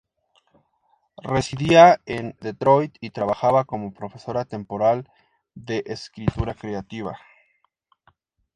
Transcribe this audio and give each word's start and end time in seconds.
Residía 1.21 2.01
en 2.07 2.35
Detroit 2.41 2.95
y 3.01 3.11
trabajaba 3.11 3.65
como 3.65 3.93
profesora 3.93 4.45
temporal 4.45 5.07
de 5.53 5.83
escritura 5.85 6.55
creativa. 6.55 7.19